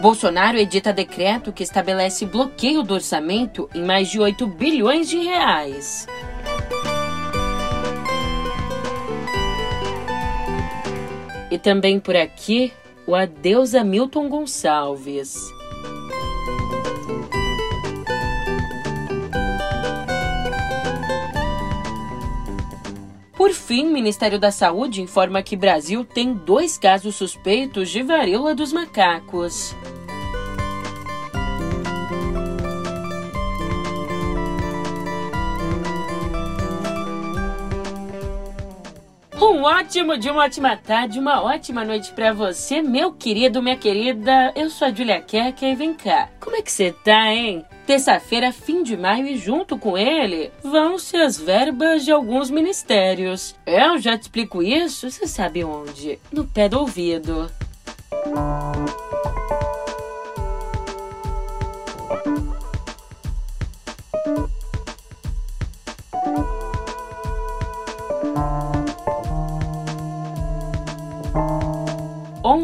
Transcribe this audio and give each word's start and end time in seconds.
Bolsonaro 0.00 0.56
edita 0.56 0.92
decreto 0.92 1.52
que 1.52 1.62
estabelece 1.64 2.24
bloqueio 2.24 2.84
do 2.84 2.94
orçamento 2.94 3.68
em 3.74 3.82
mais 3.82 4.08
de 4.08 4.20
8 4.20 4.46
bilhões 4.46 5.08
de 5.08 5.18
reais. 5.18 6.06
E 11.50 11.58
também 11.58 11.98
por 11.98 12.14
aqui, 12.14 12.72
o 13.06 13.14
adeus 13.14 13.74
a 13.74 13.82
Milton 13.82 14.28
Gonçalves. 14.28 15.57
Por 23.38 23.52
fim, 23.52 23.86
o 23.86 23.92
Ministério 23.92 24.36
da 24.36 24.50
Saúde 24.50 25.00
informa 25.00 25.44
que 25.44 25.54
Brasil 25.54 26.04
tem 26.04 26.34
dois 26.34 26.76
casos 26.76 27.14
suspeitos 27.14 27.88
de 27.88 28.02
varíola 28.02 28.52
dos 28.52 28.72
macacos. 28.72 29.76
Um 39.40 39.62
ótimo 39.62 40.18
dia, 40.18 40.32
uma 40.32 40.42
ótima 40.42 40.76
tarde, 40.76 41.20
uma 41.20 41.40
ótima 41.40 41.84
noite 41.84 42.10
para 42.12 42.32
você, 42.32 42.82
meu 42.82 43.12
querido, 43.12 43.62
minha 43.62 43.76
querida. 43.76 44.52
Eu 44.56 44.68
sou 44.68 44.88
a 44.88 44.92
Julia 44.92 45.20
Keka 45.20 45.64
e 45.64 45.76
vem 45.76 45.94
cá. 45.94 46.28
Como 46.40 46.56
é 46.56 46.60
que 46.60 46.72
você 46.72 46.90
tá, 46.90 47.32
hein? 47.32 47.64
Terça-feira, 47.88 48.52
fim 48.52 48.82
de 48.82 48.98
maio, 48.98 49.26
e 49.26 49.38
junto 49.38 49.78
com 49.78 49.96
ele 49.96 50.52
vão-se 50.62 51.16
as 51.16 51.40
verbas 51.40 52.04
de 52.04 52.12
alguns 52.12 52.50
ministérios. 52.50 53.56
Eu 53.64 53.96
já 53.96 54.14
te 54.18 54.24
explico 54.24 54.62
isso, 54.62 55.10
você 55.10 55.26
sabe 55.26 55.64
onde? 55.64 56.18
No 56.30 56.44
pé 56.44 56.68
do 56.68 56.80
ouvido. 56.80 57.50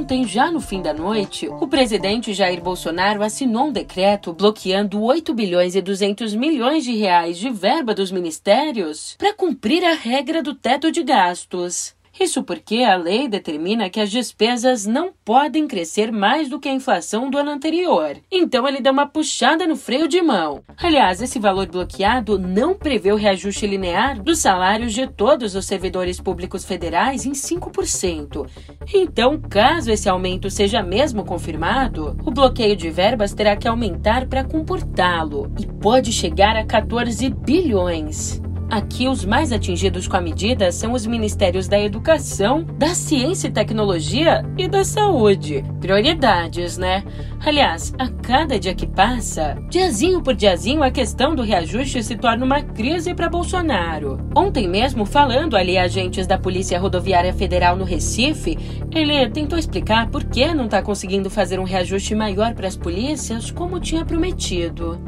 Ontem, 0.05 0.27
já 0.29 0.51
no 0.51 0.61
fim 0.61 0.83
da 0.83 0.93
noite, 0.93 1.49
o 1.49 1.67
presidente 1.67 2.35
Jair 2.35 2.63
Bolsonaro 2.63 3.23
assinou 3.23 3.69
um 3.69 3.73
decreto 3.73 4.35
bloqueando 4.35 5.03
8 5.03 5.33
bilhões 5.33 5.75
e 5.75 5.81
200 5.81 6.35
milhões 6.35 6.85
de 6.85 6.95
reais 6.95 7.39
de 7.39 7.49
verba 7.49 7.95
dos 7.95 8.13
ministérios 8.13 9.17
para 9.17 9.33
cumprir 9.33 9.83
a 9.83 9.95
regra 9.95 10.43
do 10.43 10.55
teto 10.55 10.93
de 10.93 11.03
gastos. 11.03 11.95
Isso 12.19 12.43
porque 12.43 12.79
a 12.79 12.97
lei 12.97 13.27
determina 13.29 13.91
que 13.91 14.01
as 14.01 14.11
despesas 14.11 14.87
não 14.87 15.13
podem 15.25 15.67
crescer 15.67 16.13
mais 16.13 16.49
do 16.49 16.61
que 16.61 16.69
a 16.69 16.73
inflação 16.73 17.29
do 17.29 17.37
ano 17.37 17.51
anterior. 17.51 18.17
Então 18.31 18.69
ele 18.69 18.81
dá 18.81 18.93
uma 18.93 19.07
puxada 19.07 19.67
no 19.67 19.77
freio 19.77 20.07
de 20.07 20.23
mão. 20.23 20.63
Aliás, 20.77 21.21
esse 21.21 21.39
valor 21.39 21.67
bloqueado 21.67 22.39
não 22.39 22.75
prevê 22.75 23.13
o 23.13 23.17
reajuste 23.17 23.67
linear 23.67 24.23
dos 24.23 24.39
salários 24.39 24.93
de 24.93 25.07
todos 25.07 25.55
os 25.55 25.67
servidores 25.67 26.21
públicos 26.21 26.65
federais 26.65 27.27
em 27.27 27.33
5%. 27.33 28.47
Então, 28.93 29.41
caso 29.41 29.91
esse 29.91 30.09
aumento 30.09 30.49
seja 30.51 30.83
mesmo 30.83 31.25
confirmado, 31.25 32.17
o 32.25 32.31
bloqueio 32.31 32.77
de 32.77 32.91
verbas 32.91 33.35
terá 33.35 33.57
que 33.57 33.67
aumentar 33.67 34.27
para 34.27 34.45
comportá-lo 34.45 35.53
e 35.59 35.67
pode 35.67 36.13
chegar 36.13 36.57
a 36.57 36.65
14 36.65 37.29
bilhões. 37.31 38.44
Aqui, 38.71 39.09
os 39.09 39.25
mais 39.25 39.53
atingidos 39.53 40.09
com 40.09 40.17
a 40.17 40.21
medida 40.21 40.73
são 40.73 40.93
os 40.93 41.07
ministérios 41.07 41.69
da 41.69 41.79
Educação, 41.79 42.65
da 42.79 42.95
Ciência 42.95 43.49
e 43.49 43.53
Tecnologia 43.53 44.45
e 44.57 44.67
da 44.67 44.85
Saúde. 44.85 45.65
Prioridades, 45.81 46.79
né? 46.79 47.05
Aliás, 47.45 47.93
a 47.99 48.09
cada 48.09 48.59
dia 48.59 48.75
que 48.75 48.87
passa, 48.87 49.57
diazinho 49.69 50.23
por 50.23 50.35
diazinho, 50.35 50.83
a 50.83 50.91
questão 50.91 51.35
do 51.35 51.43
reajuste 51.43 52.03
se 52.03 52.17
torna 52.17 52.45
uma 52.45 52.63
crise 52.63 53.15
para 53.15 53.29
Bolsonaro. 53.29 54.19
Ontem 54.35 54.67
mesmo, 54.67 55.05
falando 55.05 55.57
ali 55.57 55.77
a 55.77 55.85
agentes 55.85 56.27
da 56.27 56.39
Polícia 56.39 56.79
Rodoviária 56.79 57.35
Federal 57.35 57.77
no 57.77 57.85
Recife, 57.85 58.59
ele 58.91 59.29
tentou 59.29 59.59
explicar 59.59 60.09
por 60.09 60.25
que 60.25 60.55
não 60.55 60.65
está 60.65 60.83
conseguindo 60.83 61.29
fazer 61.29 61.61
um 61.61 61.65
reajuste 61.65 62.15
maior 62.15 62.55
para 62.55 62.67
as 62.67 62.77
polícias 62.77 63.51
como 63.51 63.79
tinha 63.79 64.05
prometido 64.05 64.99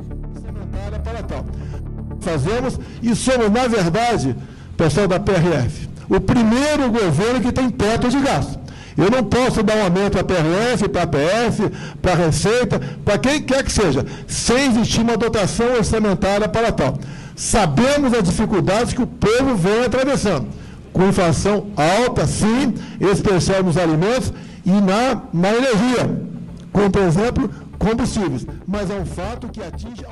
fazemos 2.27 2.79
e 3.03 3.15
somos, 3.15 3.51
na 3.51 3.67
verdade, 3.69 4.37
pessoal 4.77 5.07
da 5.07 5.19
PRF, 5.19 5.89
o 6.09 6.21
primeiro 6.21 6.91
governo 6.91 7.41
que 7.41 7.53
tem 7.53 7.71
teto 7.71 8.09
de 8.09 8.21
gasto. 8.21 8.59
Eu 8.97 9.11
não 9.11 9.23
posso 9.23 9.63
dar 9.63 9.77
um 9.77 9.85
aumento 9.85 10.13
para 10.13 10.21
a 10.23 10.25
PRF, 10.25 10.89
para 10.89 11.03
a 11.03 11.07
PF, 11.07 11.71
para 12.01 12.13
a 12.13 12.17
Receita, 12.17 12.81
para 13.05 13.19
quem 13.19 13.43
quer 13.43 13.63
que 13.63 13.71
seja, 13.71 14.05
sem 14.27 14.71
existir 14.71 15.03
uma 15.03 15.19
dotação 15.19 15.75
orçamentária 15.75 16.49
para 16.49 16.73
tal. 16.73 16.99
Sabemos 17.37 18.15
as 18.15 18.23
dificuldades 18.23 18.95
que 18.95 19.03
o 19.03 19.07
povo 19.07 19.55
vem 19.55 19.85
atravessando, 19.85 20.47
com 20.95 21.07
inflação 21.07 21.67
alta, 21.77 22.27
sim, 22.27 22.75
especial 22.99 23.63
nos 23.63 23.77
alimentos 23.77 24.33
e 24.65 24.71
na, 24.71 25.23
na 25.33 25.55
energia, 25.55 26.05
como, 26.73 26.91
por 26.91 27.03
exemplo, 27.03 27.51
combustíveis. 27.79 28.47
Mas 28.67 28.91
é 28.91 28.95
um 28.95 29.05
fato 29.05 29.49
que 29.49 29.63
atinge. 29.63 30.05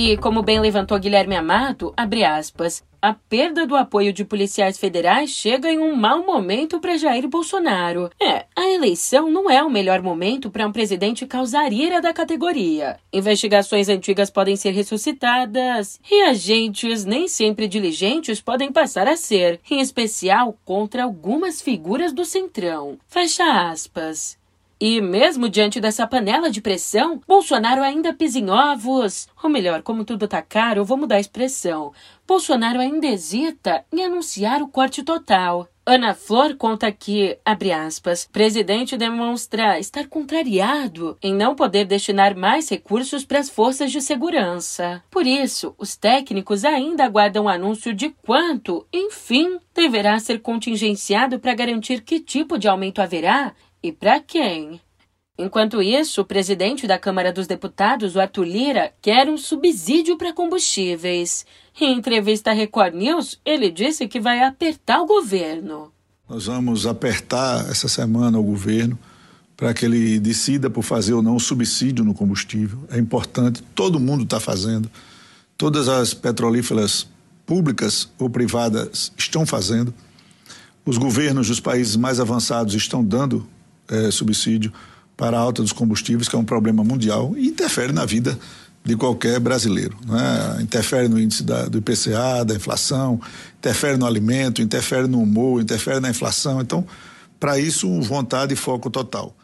E, 0.00 0.16
como 0.16 0.44
bem 0.44 0.60
levantou 0.60 0.96
Guilherme 0.96 1.34
Amado, 1.34 1.92
abre 1.96 2.22
aspas, 2.22 2.84
a 3.02 3.12
perda 3.12 3.66
do 3.66 3.74
apoio 3.74 4.12
de 4.12 4.24
policiais 4.24 4.78
federais 4.78 5.30
chega 5.30 5.72
em 5.72 5.80
um 5.80 5.96
mau 5.96 6.24
momento 6.24 6.78
para 6.78 6.96
Jair 6.96 7.26
Bolsonaro. 7.26 8.08
É, 8.22 8.44
a 8.54 8.70
eleição 8.70 9.28
não 9.28 9.50
é 9.50 9.60
o 9.60 9.68
melhor 9.68 10.00
momento 10.00 10.52
para 10.52 10.64
um 10.64 10.70
presidente 10.70 11.26
causar 11.26 11.72
ira 11.72 12.00
da 12.00 12.12
categoria. 12.12 13.00
Investigações 13.12 13.88
antigas 13.88 14.30
podem 14.30 14.54
ser 14.54 14.70
ressuscitadas 14.70 15.98
e 16.08 16.22
agentes 16.22 17.04
nem 17.04 17.26
sempre 17.26 17.66
diligentes 17.66 18.40
podem 18.40 18.70
passar 18.70 19.08
a 19.08 19.16
ser, 19.16 19.58
em 19.68 19.80
especial 19.80 20.56
contra 20.64 21.02
algumas 21.02 21.60
figuras 21.60 22.12
do 22.12 22.24
Centrão. 22.24 22.98
Fecha 23.08 23.68
aspas. 23.68 24.38
E 24.80 25.00
mesmo 25.00 25.48
diante 25.48 25.80
dessa 25.80 26.06
panela 26.06 26.50
de 26.50 26.60
pressão, 26.60 27.20
Bolsonaro 27.26 27.82
ainda 27.82 28.12
pisa 28.12 28.38
em 28.38 28.48
ovos. 28.48 29.28
Ou 29.42 29.50
melhor, 29.50 29.82
como 29.82 30.04
tudo 30.04 30.28
tá 30.28 30.40
caro, 30.40 30.84
vou 30.84 30.96
mudar 30.96 31.16
a 31.16 31.20
expressão. 31.20 31.92
Bolsonaro 32.26 32.78
ainda 32.78 33.06
hesita 33.06 33.84
em 33.92 34.04
anunciar 34.04 34.62
o 34.62 34.68
corte 34.68 35.02
total. 35.02 35.68
Ana 35.84 36.14
Flor 36.14 36.54
conta 36.54 36.92
que, 36.92 37.38
abre 37.42 37.72
aspas, 37.72 38.28
presidente 38.30 38.94
demonstra 38.98 39.78
estar 39.78 40.06
contrariado 40.06 41.16
em 41.22 41.34
não 41.34 41.54
poder 41.54 41.86
destinar 41.86 42.36
mais 42.36 42.68
recursos 42.68 43.24
para 43.24 43.38
as 43.38 43.48
forças 43.48 43.90
de 43.90 44.02
segurança. 44.02 45.02
Por 45.10 45.26
isso, 45.26 45.74
os 45.78 45.96
técnicos 45.96 46.66
ainda 46.66 47.04
aguardam 47.04 47.46
o 47.46 47.48
anúncio 47.48 47.94
de 47.94 48.10
quanto, 48.22 48.86
enfim, 48.92 49.58
deverá 49.74 50.18
ser 50.18 50.42
contingenciado 50.42 51.38
para 51.38 51.54
garantir 51.54 52.02
que 52.02 52.20
tipo 52.20 52.58
de 52.58 52.68
aumento 52.68 53.00
haverá 53.00 53.54
e 53.82 53.92
para 53.92 54.20
quem? 54.20 54.80
Enquanto 55.38 55.80
isso, 55.80 56.20
o 56.20 56.24
presidente 56.24 56.84
da 56.84 56.98
Câmara 56.98 57.32
dos 57.32 57.46
Deputados, 57.46 58.16
o 58.16 58.20
Arthur 58.20 58.44
Lira, 58.44 58.92
quer 59.00 59.28
um 59.28 59.36
subsídio 59.36 60.18
para 60.18 60.32
combustíveis. 60.32 61.46
Em 61.80 61.96
entrevista 61.96 62.50
à 62.50 62.52
Record 62.52 62.94
News, 62.94 63.38
ele 63.44 63.70
disse 63.70 64.08
que 64.08 64.18
vai 64.18 64.42
apertar 64.42 65.00
o 65.00 65.06
governo. 65.06 65.92
Nós 66.28 66.46
vamos 66.46 66.86
apertar 66.86 67.70
essa 67.70 67.86
semana 67.86 68.36
o 68.36 68.42
governo 68.42 68.98
para 69.56 69.72
que 69.72 69.84
ele 69.84 70.18
decida 70.18 70.68
por 70.68 70.82
fazer 70.82 71.14
ou 71.14 71.22
não 71.22 71.36
o 71.36 71.40
subsídio 71.40 72.04
no 72.04 72.14
combustível. 72.14 72.80
É 72.90 72.98
importante, 72.98 73.62
todo 73.74 74.00
mundo 74.00 74.24
está 74.24 74.40
fazendo. 74.40 74.90
Todas 75.56 75.88
as 75.88 76.12
petrolíferas 76.12 77.06
públicas 77.46 78.08
ou 78.18 78.28
privadas 78.28 79.12
estão 79.16 79.46
fazendo. 79.46 79.94
Os 80.84 80.98
governos 80.98 81.46
dos 81.46 81.60
países 81.60 81.94
mais 81.96 82.18
avançados 82.18 82.74
estão 82.74 83.04
dando 83.04 83.46
é, 83.88 84.10
subsídio 84.10 84.72
para 85.16 85.36
a 85.36 85.40
alta 85.40 85.62
dos 85.62 85.72
combustíveis, 85.72 86.28
que 86.28 86.36
é 86.36 86.38
um 86.38 86.44
problema 86.44 86.84
mundial 86.84 87.34
e 87.36 87.48
interfere 87.48 87.92
na 87.92 88.04
vida 88.04 88.38
de 88.84 88.96
qualquer 88.96 89.38
brasileiro. 89.40 89.96
Né? 90.06 90.62
Interfere 90.62 91.08
no 91.08 91.18
índice 91.18 91.42
da, 91.42 91.66
do 91.66 91.78
IPCA, 91.78 92.44
da 92.46 92.54
inflação, 92.54 93.20
interfere 93.58 93.96
no 93.96 94.06
alimento, 94.06 94.62
interfere 94.62 95.06
no 95.06 95.20
humor, 95.20 95.60
interfere 95.60 96.00
na 96.00 96.08
inflação. 96.08 96.60
Então, 96.60 96.86
para 97.40 97.58
isso, 97.58 98.00
vontade 98.00 98.54
e 98.54 98.56
foco 98.56 98.88
total. 98.88 99.34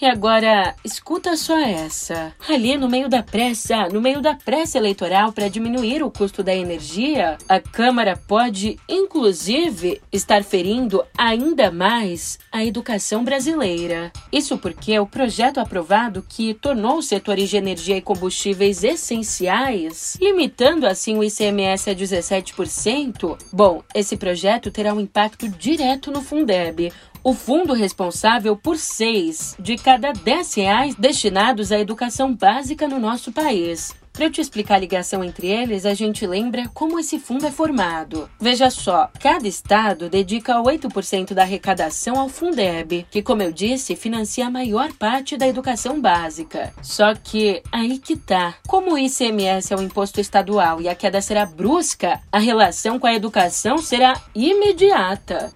E 0.00 0.06
agora, 0.06 0.76
escuta 0.84 1.36
só 1.36 1.58
essa. 1.58 2.32
Ali 2.48 2.76
no 2.76 2.88
meio 2.88 3.08
da 3.08 3.20
pressa, 3.20 3.88
no 3.88 4.00
meio 4.00 4.20
da 4.20 4.32
pressa 4.32 4.78
eleitoral 4.78 5.32
para 5.32 5.48
diminuir 5.48 6.04
o 6.04 6.10
custo 6.10 6.40
da 6.40 6.54
energia, 6.54 7.36
a 7.48 7.58
Câmara 7.58 8.16
pode, 8.16 8.78
inclusive, 8.88 10.00
estar 10.12 10.44
ferindo 10.44 11.04
ainda 11.16 11.72
mais 11.72 12.38
a 12.52 12.64
educação 12.64 13.24
brasileira. 13.24 14.12
Isso 14.32 14.56
porque 14.56 14.96
o 15.00 15.06
projeto 15.06 15.58
aprovado 15.58 16.24
que 16.28 16.54
tornou 16.54 16.98
os 16.98 17.08
setores 17.08 17.50
de 17.50 17.56
energia 17.56 17.96
e 17.96 18.02
combustíveis 18.02 18.84
essenciais, 18.84 20.16
limitando 20.20 20.86
assim 20.86 21.18
o 21.18 21.24
ICMS 21.24 21.90
a 21.90 21.94
17%, 21.94 23.36
bom, 23.52 23.82
esse 23.92 24.16
projeto 24.16 24.70
terá 24.70 24.94
um 24.94 25.00
impacto 25.00 25.48
direto 25.48 26.12
no 26.12 26.22
Fundeb, 26.22 26.92
o 27.28 27.34
fundo 27.34 27.74
responsável 27.74 28.56
por 28.56 28.78
seis 28.78 29.54
de 29.60 29.76
cada 29.76 30.14
dez 30.14 30.54
reais 30.54 30.94
destinados 30.94 31.70
à 31.70 31.78
educação 31.78 32.34
básica 32.34 32.88
no 32.88 32.98
nosso 32.98 33.30
país. 33.30 33.94
Para 34.18 34.24
eu 34.24 34.32
te 34.32 34.40
explicar 34.40 34.74
a 34.74 34.78
ligação 34.78 35.22
entre 35.22 35.46
eles, 35.46 35.86
a 35.86 35.94
gente 35.94 36.26
lembra 36.26 36.68
como 36.74 36.98
esse 36.98 37.20
fundo 37.20 37.46
é 37.46 37.52
formado. 37.52 38.28
Veja 38.40 38.68
só, 38.68 39.08
cada 39.20 39.46
estado 39.46 40.08
dedica 40.08 40.60
8% 40.60 41.34
da 41.34 41.42
arrecadação 41.42 42.18
ao 42.18 42.28
Fundeb, 42.28 43.06
que, 43.12 43.22
como 43.22 43.42
eu 43.42 43.52
disse, 43.52 43.94
financia 43.94 44.48
a 44.48 44.50
maior 44.50 44.92
parte 44.94 45.36
da 45.36 45.46
educação 45.46 46.00
básica. 46.00 46.72
Só 46.82 47.14
que 47.14 47.62
aí 47.70 47.96
que 47.98 48.16
tá. 48.16 48.56
Como 48.66 48.94
o 48.94 48.98
ICMS 48.98 49.72
é 49.72 49.76
um 49.76 49.82
imposto 49.82 50.20
estadual 50.20 50.80
e 50.80 50.88
a 50.88 50.96
queda 50.96 51.20
será 51.20 51.46
brusca, 51.46 52.20
a 52.32 52.40
relação 52.40 52.98
com 52.98 53.06
a 53.06 53.14
educação 53.14 53.78
será 53.78 54.20
imediata. 54.34 55.52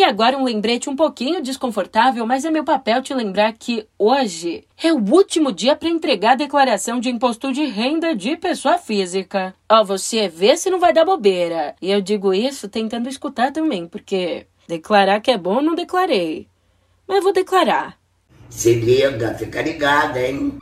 E 0.00 0.02
agora 0.02 0.38
um 0.38 0.44
lembrete 0.44 0.88
um 0.88 0.96
pouquinho 0.96 1.42
desconfortável, 1.42 2.26
mas 2.26 2.46
é 2.46 2.50
meu 2.50 2.64
papel 2.64 3.02
te 3.02 3.12
lembrar 3.12 3.52
que 3.52 3.86
hoje 3.98 4.64
é 4.82 4.90
o 4.90 4.96
último 4.96 5.52
dia 5.52 5.76
para 5.76 5.90
entregar 5.90 6.30
a 6.30 6.36
declaração 6.36 6.98
de 6.98 7.10
imposto 7.10 7.52
de 7.52 7.66
renda 7.66 8.16
de 8.16 8.34
pessoa 8.34 8.78
física. 8.78 9.54
Ó, 9.70 9.84
você 9.84 10.26
vê 10.26 10.56
se 10.56 10.70
não 10.70 10.80
vai 10.80 10.94
dar 10.94 11.04
bobeira. 11.04 11.76
E 11.82 11.90
eu 11.90 12.00
digo 12.00 12.32
isso 12.32 12.66
tentando 12.66 13.10
escutar 13.10 13.52
também, 13.52 13.86
porque 13.86 14.46
declarar 14.66 15.20
que 15.20 15.30
é 15.30 15.36
bom 15.36 15.60
não 15.60 15.74
declarei. 15.74 16.48
Mas 17.06 17.22
vou 17.22 17.34
declarar. 17.34 17.98
Se 18.48 18.72
liga, 18.72 19.34
fica 19.34 19.60
ligada, 19.60 20.18
hein? 20.18 20.56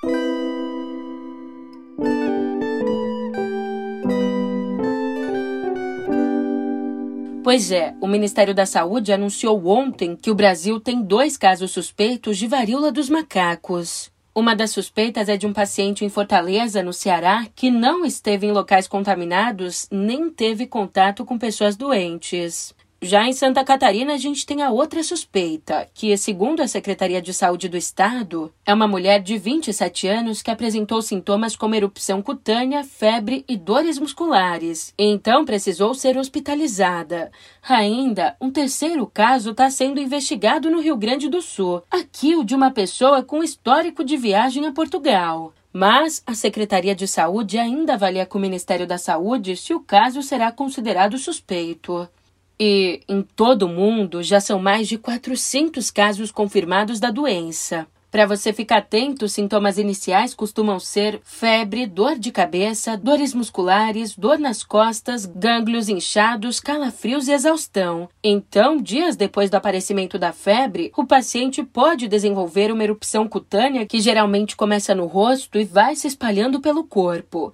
Pois 7.49 7.73
é, 7.73 7.95
o 7.99 8.07
Ministério 8.07 8.55
da 8.55 8.67
Saúde 8.67 9.11
anunciou 9.11 9.69
ontem 9.69 10.15
que 10.15 10.31
o 10.31 10.35
Brasil 10.35 10.79
tem 10.79 11.01
dois 11.01 11.39
casos 11.39 11.71
suspeitos 11.71 12.37
de 12.37 12.47
varíola 12.47 12.93
dos 12.93 13.09
macacos. 13.09 14.13
Uma 14.35 14.55
das 14.55 14.71
suspeitas 14.71 15.31
é 15.31 15.37
de 15.39 15.47
um 15.47 15.53
paciente 15.55 16.05
em 16.05 16.11
Fortaleza, 16.11 16.83
no 16.83 16.93
Ceará, 16.93 17.47
que 17.57 17.71
não 17.71 18.05
esteve 18.05 18.47
em 18.47 18.53
locais 18.53 18.87
contaminados 18.87 19.89
nem 19.91 20.29
teve 20.29 20.67
contato 20.67 21.25
com 21.25 21.39
pessoas 21.39 21.75
doentes. 21.75 22.75
Já 23.01 23.29
em 23.29 23.33
Santa 23.33 23.65
Catarina, 23.65 24.15
a 24.15 24.17
gente 24.17 24.45
tem 24.45 24.61
a 24.61 24.71
outra 24.71 25.05
suspeita, 25.05 25.87
que, 25.95 26.17
segundo 26.17 26.61
a 26.61 26.67
Secretaria 26.67 27.23
de 27.23 27.33
Saúde 27.33 27.69
do 27.69 27.77
Estado, 27.77 28.53
é 28.67 28.75
uma 28.75 28.89
mulher 28.89 29.23
de 29.23 29.39
27 29.39 30.09
anos 30.09 30.43
que 30.43 30.51
apresentou 30.51 31.01
sintomas 31.01 31.55
como 31.55 31.77
erupção 31.77 32.21
cutânea, 32.21 32.83
febre 32.83 33.45
e 33.49 33.57
dores 33.57 34.01
musculares, 34.01 34.93
então 34.99 35.45
precisou 35.45 35.95
ser 35.95 36.19
hospitalizada. 36.19 37.31
Ainda, 37.63 38.37
um 38.41 38.51
terceiro 38.51 39.07
caso 39.07 39.53
está 39.53 39.71
sendo 39.71 40.01
investigado 40.01 40.69
no 40.69 40.81
Rio 40.81 40.97
Grande 40.97 41.29
do 41.29 41.41
Sul, 41.41 41.85
aqui 41.89 42.35
o 42.35 42.43
de 42.43 42.57
uma 42.57 42.73
pessoa 42.73 43.23
com 43.23 43.45
histórico 43.45 44.03
de 44.03 44.17
viagem 44.17 44.67
a 44.67 44.73
Portugal. 44.73 45.53
Mas 45.73 46.21
a 46.27 46.35
Secretaria 46.35 46.97
de 46.97 47.07
Saúde 47.07 47.59
ainda 47.59 47.95
avalia 47.95 48.27
com 48.27 48.39
o 48.39 48.41
Ministério 48.41 48.89
da 48.89 48.99
Saúde 48.99 49.57
se 49.57 49.73
o 49.73 49.79
caso 49.79 50.21
será 50.21 50.51
considerado 50.51 51.17
suspeito. 51.17 52.09
E 52.61 53.01
em 53.09 53.23
todo 53.23 53.63
o 53.63 53.69
mundo 53.69 54.23
já 54.23 54.41
são 54.41 54.59
mais 54.59 54.89
de 54.89 54.99
400 54.99 55.91
casos 55.91 56.33
confirmados 56.33 56.99
da 56.99 57.11
doença. 57.11 57.87
Para 58.11 58.25
você 58.25 58.55
ficar 58.55 58.79
atento, 58.79 59.27
os 59.27 59.33
sintomas 59.33 59.77
iniciais 59.77 60.33
costumam 60.33 60.81
ser 60.81 61.21
febre, 61.23 61.87
dor 61.87 62.19
de 62.19 62.33
cabeça, 62.33 62.97
dores 62.97 63.35
musculares, 63.35 64.17
dor 64.17 64.39
nas 64.39 64.63
costas, 64.63 65.27
gânglios 65.27 65.91
inchados, 65.91 66.59
calafrios 66.59 67.29
e 67.29 67.33
exaustão. 67.33 68.09
Então, 68.25 68.79
dias 68.79 69.15
depois 69.15 69.51
do 69.51 69.57
aparecimento 69.57 70.19
da 70.19 70.33
febre, 70.33 70.91
o 70.97 71.07
paciente 71.07 71.63
pode 71.63 72.09
desenvolver 72.09 72.73
uma 72.73 72.83
erupção 72.83 73.29
cutânea 73.29 73.85
que 73.85 74.01
geralmente 74.01 74.57
começa 74.57 74.95
no 74.95 75.05
rosto 75.05 75.59
e 75.59 75.65
vai 75.65 75.95
se 75.95 76.07
espalhando 76.09 76.61
pelo 76.63 76.85
corpo. 76.85 77.53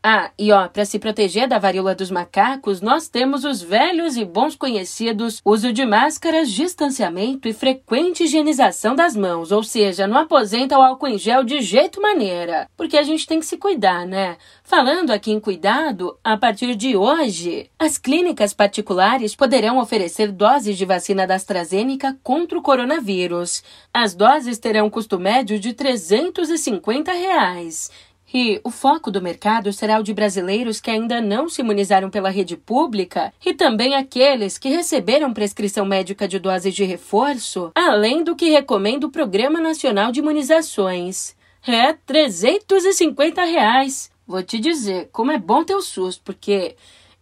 Ah, 0.00 0.30
e 0.38 0.52
ó, 0.52 0.68
para 0.68 0.84
se 0.84 0.96
proteger 0.96 1.48
da 1.48 1.58
varíola 1.58 1.92
dos 1.92 2.08
macacos, 2.08 2.80
nós 2.80 3.08
temos 3.08 3.44
os 3.44 3.60
velhos 3.60 4.16
e 4.16 4.24
bons 4.24 4.54
conhecidos 4.54 5.40
uso 5.44 5.72
de 5.72 5.84
máscaras, 5.84 6.52
distanciamento 6.52 7.48
e 7.48 7.52
frequente 7.52 8.22
higienização 8.22 8.94
das 8.94 9.16
mãos, 9.16 9.50
ou 9.50 9.64
seja, 9.64 10.06
não 10.06 10.18
aposenta 10.18 10.78
o 10.78 10.82
álcool 10.82 11.08
em 11.08 11.18
gel 11.18 11.42
de 11.42 11.60
jeito 11.60 12.00
maneira, 12.00 12.70
porque 12.76 12.96
a 12.96 13.02
gente 13.02 13.26
tem 13.26 13.40
que 13.40 13.46
se 13.46 13.56
cuidar, 13.56 14.06
né? 14.06 14.36
Falando 14.62 15.10
aqui 15.10 15.32
em 15.32 15.40
cuidado, 15.40 16.16
a 16.22 16.36
partir 16.36 16.76
de 16.76 16.96
hoje, 16.96 17.68
as 17.76 17.98
clínicas 17.98 18.54
particulares 18.54 19.34
poderão 19.34 19.78
oferecer 19.78 20.30
doses 20.30 20.78
de 20.78 20.84
vacina 20.84 21.26
da 21.26 21.34
AstraZeneca 21.34 22.16
contra 22.22 22.56
o 22.56 22.62
coronavírus. 22.62 23.64
As 23.92 24.14
doses 24.14 24.58
terão 24.58 24.88
custo 24.88 25.18
médio 25.18 25.58
de 25.58 25.72
350 25.72 27.10
reais. 27.12 27.90
E 28.32 28.60
o 28.62 28.70
foco 28.70 29.10
do 29.10 29.22
mercado 29.22 29.72
será 29.72 29.98
o 29.98 30.02
de 30.02 30.12
brasileiros 30.12 30.80
que 30.80 30.90
ainda 30.90 31.20
não 31.20 31.48
se 31.48 31.62
imunizaram 31.62 32.10
pela 32.10 32.28
rede 32.28 32.56
pública 32.56 33.32
e 33.44 33.54
também 33.54 33.94
aqueles 33.94 34.58
que 34.58 34.68
receberam 34.68 35.32
prescrição 35.32 35.86
médica 35.86 36.28
de 36.28 36.38
doses 36.38 36.74
de 36.74 36.84
reforço, 36.84 37.72
além 37.74 38.22
do 38.22 38.36
que 38.36 38.50
recomenda 38.50 39.06
o 39.06 39.10
Programa 39.10 39.60
Nacional 39.60 40.12
de 40.12 40.20
Imunizações. 40.20 41.34
É 41.66 41.92
350 41.92 43.44
reais. 43.44 44.10
Vou 44.26 44.42
te 44.42 44.58
dizer, 44.58 45.08
como 45.10 45.32
é 45.32 45.38
bom 45.38 45.64
ter 45.64 45.74
o 45.74 45.82
SUS, 45.82 46.18
porque. 46.18 46.76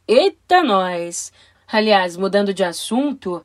Eita, 0.08 0.62
nós! 0.62 1.32
Aliás, 1.68 2.16
mudando 2.16 2.54
de 2.54 2.62
assunto. 2.62 3.42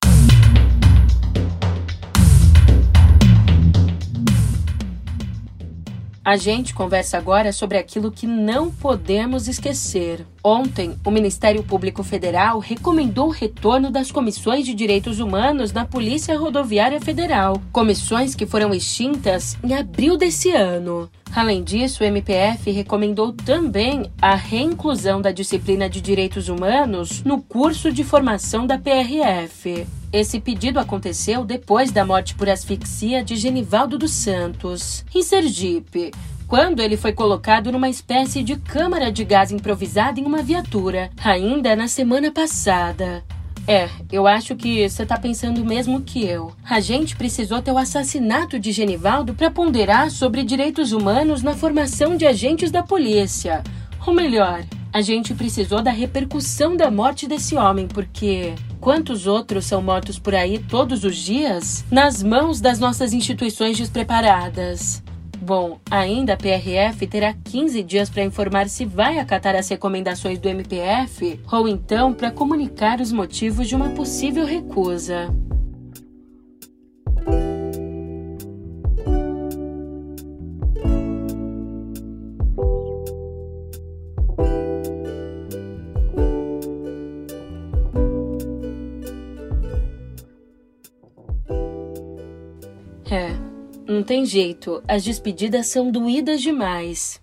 A 6.24 6.38
gente 6.38 6.76
conversa 6.76 7.18
agora 7.18 7.52
sobre 7.52 7.80
aquilo 7.80 8.12
que 8.12 8.28
não 8.28 8.70
podemos 8.70 9.48
esquecer. 9.48 10.24
Ontem, 10.44 10.96
o 11.04 11.10
Ministério 11.10 11.64
Público 11.64 12.04
Federal 12.04 12.60
recomendou 12.60 13.30
o 13.30 13.32
retorno 13.32 13.90
das 13.90 14.12
comissões 14.12 14.64
de 14.64 14.76
direitos 14.76 15.20
humanos 15.20 15.74
na 15.74 15.84
Polícia 15.84 16.38
Rodoviária 16.38 17.02
Federal, 17.02 17.60
comissões 17.72 18.36
que 18.36 18.46
foram 18.46 18.72
extintas 18.72 19.58
em 19.64 19.74
abril 19.74 20.16
desse 20.16 20.52
ano. 20.52 21.10
Além 21.36 21.64
disso, 21.64 22.04
o 22.04 22.06
MPF 22.06 22.70
recomendou 22.70 23.34
também 23.34 24.06
a 24.22 24.36
reinclusão 24.36 25.22
da 25.22 25.32
disciplina 25.32 25.90
de 25.90 26.02
direitos 26.02 26.50
humanos 26.50 27.24
no 27.24 27.42
curso 27.42 27.92
de 27.92 28.04
formação 28.04 28.68
da 28.68 28.78
PRF. 28.78 29.88
Esse 30.14 30.42
pedido 30.42 30.78
aconteceu 30.78 31.46
depois 31.46 31.90
da 31.90 32.06
morte 32.06 32.36
por 32.36 32.50
asfixia 32.50 33.24
de 33.24 33.38
Genivaldo 33.38 33.98
dos 33.98 34.12
Santos, 34.12 35.06
em 35.16 35.24
Sergipe, 35.24 36.12
quando 36.48 36.82
ele 36.82 36.98
foi 36.98 37.14
colocado 37.14 37.72
numa 37.72 37.88
espécie 37.88 38.44
de 38.44 38.58
câmara 38.58 39.10
de 39.10 39.24
gás 39.24 39.54
improvisada 39.54 40.20
em 40.20 40.26
uma 40.26 40.44
viatura, 40.44 41.10
ainda 41.24 41.78
na 41.78 41.88
semana 41.88 42.30
passada. 42.30 43.24
É, 43.66 43.88
eu 44.12 44.28
acho 44.28 44.54
que 44.54 44.90
você 44.90 45.06
tá 45.06 45.18
pensando 45.18 45.64
mesmo 45.64 46.02
que 46.02 46.26
eu. 46.26 46.52
A 46.70 46.82
gente 46.82 47.16
precisou 47.16 47.62
ter 47.62 47.72
o 47.72 47.78
assassinato 47.78 48.60
de 48.60 48.74
Genivaldo 48.74 49.34
para 49.34 49.50
ponderar 49.50 50.12
sobre 50.12 50.44
direitos 50.44 50.92
humanos 50.92 51.42
na 51.42 51.54
formação 51.54 52.18
de 52.18 52.26
agentes 52.26 52.70
da 52.70 52.84
polícia. 52.84 53.64
Ou 54.06 54.14
melhor, 54.14 54.62
a 54.94 55.02
gente 55.02 55.34
precisou 55.34 55.82
da 55.82 55.92
repercussão 55.92 56.76
da 56.76 56.92
morte 56.92 57.28
desse 57.28 57.56
homem, 57.56 57.88
porque 57.88 58.54
quantos 58.80 59.26
outros 59.26 59.66
são 59.66 59.82
mortos 59.82 60.20
por 60.20 60.36
aí 60.36 60.60
todos 60.60 61.04
os 61.04 61.16
dias 61.16 61.86
nas 61.90 62.22
mãos 62.22 62.60
das 62.60 62.80
nossas 62.80 63.14
instituições 63.14 63.78
despreparadas? 63.78 65.02
Bom, 65.42 65.80
ainda 65.90 66.34
a 66.34 66.38
PRF 66.38 67.08
terá 67.08 67.34
15 67.34 67.82
dias 67.82 68.10
para 68.10 68.24
informar 68.24 68.70
se 68.70 68.86
vai 68.86 69.18
acatar 69.18 69.56
as 69.56 69.68
recomendações 69.70 70.38
do 70.38 70.48
MPF 70.48 71.40
ou 71.52 71.68
então 71.68 72.14
para 72.14 72.30
comunicar 72.30 73.02
os 73.02 73.12
motivos 73.12 73.68
de 73.68 73.76
uma 73.76 73.90
possível 73.90 74.46
recusa. 74.46 75.34
Não 94.02 94.04
tem 94.04 94.26
jeito. 94.26 94.82
As 94.88 95.04
despedidas 95.04 95.68
são 95.68 95.92
doídas 95.92 96.42
demais. 96.42 97.22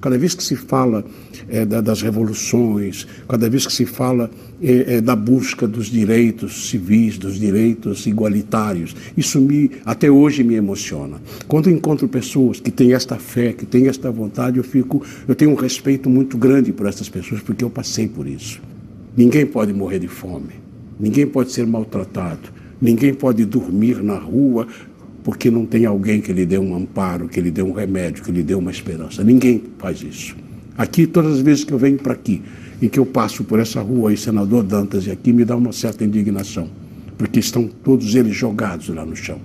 Cada 0.00 0.16
vez 0.16 0.34
que 0.34 0.42
se 0.42 0.56
fala 0.56 1.04
é, 1.46 1.66
da, 1.66 1.82
das 1.82 2.00
revoluções, 2.00 3.06
cada 3.28 3.50
vez 3.50 3.66
que 3.66 3.72
se 3.72 3.84
fala 3.84 4.30
é, 4.62 4.96
é, 4.96 5.00
da 5.02 5.14
busca 5.14 5.68
dos 5.68 5.86
direitos 5.86 6.70
civis, 6.70 7.18
dos 7.18 7.38
direitos 7.38 8.06
igualitários, 8.06 8.96
isso 9.14 9.38
me, 9.40 9.70
até 9.84 10.10
hoje 10.10 10.42
me 10.42 10.54
emociona. 10.54 11.20
Quando 11.46 11.70
encontro 11.70 12.08
pessoas 12.08 12.60
que 12.60 12.70
têm 12.70 12.94
esta 12.94 13.16
fé, 13.16 13.52
que 13.52 13.66
têm 13.66 13.88
esta 13.88 14.10
vontade, 14.10 14.56
eu 14.56 14.64
fico, 14.64 15.02
eu 15.28 15.34
tenho 15.34 15.50
um 15.50 15.54
respeito 15.54 16.08
muito 16.08 16.38
grande 16.38 16.72
por 16.72 16.86
essas 16.86 17.10
pessoas 17.10 17.42
porque 17.42 17.62
eu 17.62 17.68
passei 17.68 18.08
por 18.08 18.26
isso. 18.26 18.58
Ninguém 19.14 19.44
pode 19.44 19.72
morrer 19.74 19.98
de 19.98 20.08
fome, 20.08 20.54
ninguém 20.98 21.26
pode 21.26 21.52
ser 21.52 21.66
maltratado, 21.66 22.48
ninguém 22.80 23.12
pode 23.12 23.44
dormir 23.44 24.02
na 24.02 24.18
rua 24.18 24.66
porque 25.26 25.50
não 25.50 25.66
tem 25.66 25.84
alguém 25.84 26.20
que 26.20 26.32
lhe 26.32 26.46
dê 26.46 26.56
um 26.56 26.72
amparo, 26.76 27.28
que 27.28 27.40
lhe 27.40 27.50
dê 27.50 27.60
um 27.60 27.72
remédio, 27.72 28.22
que 28.22 28.30
lhe 28.30 28.44
dê 28.44 28.54
uma 28.54 28.70
esperança. 28.70 29.24
Ninguém 29.24 29.60
faz 29.76 30.00
isso. 30.00 30.36
Aqui, 30.78 31.04
todas 31.04 31.32
as 31.32 31.40
vezes 31.40 31.64
que 31.64 31.72
eu 31.72 31.78
venho 31.78 31.98
para 31.98 32.12
aqui, 32.12 32.44
em 32.80 32.88
que 32.88 32.96
eu 32.96 33.04
passo 33.04 33.42
por 33.42 33.58
essa 33.58 33.80
rua 33.80 34.10
aí, 34.10 34.16
senador 34.16 34.62
Dantas, 34.62 35.04
e 35.04 35.10
aqui 35.10 35.32
me 35.32 35.44
dá 35.44 35.56
uma 35.56 35.72
certa 35.72 36.04
indignação, 36.04 36.70
porque 37.18 37.40
estão 37.40 37.66
todos 37.66 38.14
eles 38.14 38.36
jogados 38.36 38.88
lá 38.90 39.04
no 39.04 39.16
chão. 39.16 39.40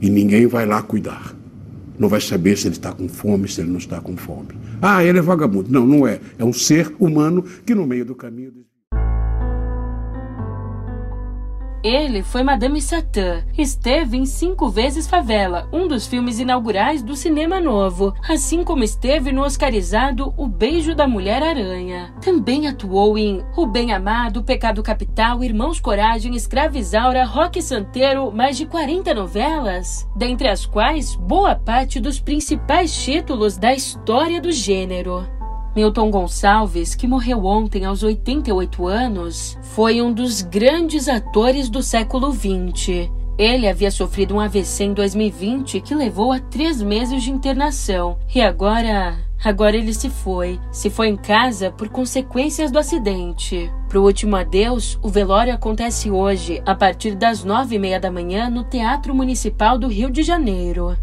E 0.00 0.08
ninguém 0.08 0.46
vai 0.46 0.64
lá 0.64 0.80
cuidar. 0.80 1.34
Não 1.98 2.08
vai 2.08 2.20
saber 2.20 2.56
se 2.56 2.68
ele 2.68 2.76
está 2.76 2.92
com 2.92 3.08
fome, 3.08 3.48
se 3.48 3.60
ele 3.60 3.70
não 3.70 3.78
está 3.78 4.00
com 4.00 4.16
fome. 4.16 4.50
Ah, 4.80 5.02
ele 5.02 5.18
é 5.18 5.22
vagabundo. 5.22 5.68
Não, 5.68 5.84
não 5.84 6.06
é. 6.06 6.20
É 6.38 6.44
um 6.44 6.52
ser 6.52 6.94
humano 7.00 7.44
que 7.66 7.74
no 7.74 7.84
meio 7.88 8.04
do 8.04 8.14
caminho. 8.14 8.52
Ele 11.82 12.22
foi 12.22 12.42
Madame 12.42 12.80
Satã. 12.80 13.42
Esteve 13.56 14.16
em 14.16 14.26
Cinco 14.26 14.68
Vezes 14.68 15.06
Favela, 15.06 15.66
um 15.72 15.88
dos 15.88 16.06
filmes 16.06 16.38
inaugurais 16.38 17.02
do 17.02 17.16
cinema 17.16 17.58
novo, 17.58 18.14
assim 18.28 18.62
como 18.62 18.84
esteve 18.84 19.32
no 19.32 19.42
oscarizado 19.42 20.34
O 20.36 20.46
Beijo 20.46 20.94
da 20.94 21.08
Mulher 21.08 21.42
Aranha. 21.42 22.12
Também 22.20 22.68
atuou 22.68 23.16
em 23.16 23.42
O 23.56 23.66
Bem 23.66 23.92
Amado, 23.92 24.42
Pecado 24.42 24.82
Capital, 24.82 25.42
Irmãos 25.42 25.80
Coragem, 25.80 26.36
Escravizaura, 26.36 27.24
Rock 27.24 27.62
Santeiro, 27.62 28.30
mais 28.30 28.58
de 28.58 28.66
40 28.66 29.14
novelas, 29.14 30.06
dentre 30.14 30.48
as 30.48 30.66
quais 30.66 31.16
boa 31.16 31.54
parte 31.54 31.98
dos 31.98 32.20
principais 32.20 32.94
títulos 32.94 33.56
da 33.56 33.72
história 33.72 34.38
do 34.38 34.52
gênero. 34.52 35.39
Milton 35.74 36.10
Gonçalves, 36.10 36.94
que 36.94 37.06
morreu 37.06 37.44
ontem 37.44 37.84
aos 37.84 38.02
88 38.02 38.86
anos, 38.86 39.56
foi 39.62 40.02
um 40.02 40.12
dos 40.12 40.42
grandes 40.42 41.08
atores 41.08 41.68
do 41.68 41.82
século 41.82 42.32
XX. 42.32 43.08
Ele 43.38 43.68
havia 43.68 43.90
sofrido 43.90 44.34
um 44.34 44.40
AVC 44.40 44.84
em 44.84 44.92
2020 44.92 45.80
que 45.80 45.94
levou 45.94 46.32
a 46.32 46.40
três 46.40 46.82
meses 46.82 47.22
de 47.22 47.30
internação. 47.30 48.18
E 48.34 48.40
agora. 48.40 49.16
Agora 49.42 49.74
ele 49.74 49.94
se 49.94 50.10
foi. 50.10 50.60
Se 50.70 50.90
foi 50.90 51.08
em 51.08 51.16
casa 51.16 51.70
por 51.70 51.88
consequências 51.88 52.70
do 52.70 52.78
acidente. 52.78 53.72
Pro 53.88 54.02
último 54.02 54.36
adeus, 54.36 54.98
o 55.02 55.08
velório 55.08 55.54
acontece 55.54 56.10
hoje, 56.10 56.60
a 56.66 56.74
partir 56.74 57.14
das 57.14 57.42
nove 57.42 57.76
e 57.76 57.78
meia 57.78 57.98
da 57.98 58.10
manhã, 58.10 58.50
no 58.50 58.64
Teatro 58.64 59.14
Municipal 59.14 59.78
do 59.78 59.88
Rio 59.88 60.10
de 60.10 60.22
Janeiro. 60.22 60.94